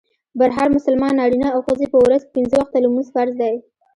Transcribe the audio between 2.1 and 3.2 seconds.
کي پنځه وخته لمونځ